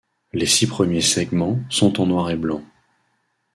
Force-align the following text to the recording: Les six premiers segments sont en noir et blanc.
Les 0.33 0.47
six 0.47 0.65
premiers 0.65 1.01
segments 1.03 1.59
sont 1.69 2.01
en 2.01 2.07
noir 2.07 2.31
et 2.31 2.35
blanc. 2.35 2.63